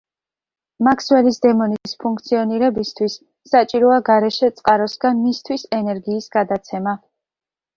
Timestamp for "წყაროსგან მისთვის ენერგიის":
4.61-6.33